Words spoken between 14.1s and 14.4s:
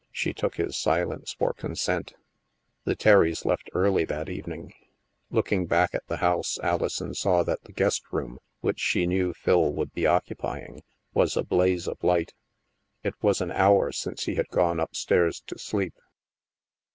he